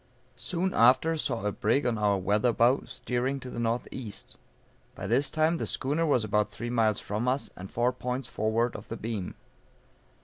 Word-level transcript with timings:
Soon 0.39 0.73
after 0.73 1.15
saw 1.15 1.45
a 1.45 1.51
brig 1.51 1.85
on 1.85 1.99
our 1.99 2.17
weather 2.17 2.51
bow 2.51 2.81
steering 2.85 3.39
to 3.39 3.51
the 3.51 3.59
N.E. 3.59 4.11
By 4.95 5.05
this 5.05 5.29
time 5.29 5.57
the 5.57 5.67
schooner 5.67 6.07
was 6.07 6.23
about 6.23 6.49
three 6.49 6.71
miles 6.71 6.99
from 6.99 7.27
us 7.27 7.51
and 7.55 7.69
four 7.69 7.93
points 7.93 8.27
forward 8.27 8.75
of 8.75 8.89
the 8.89 8.97
beam. 8.97 9.35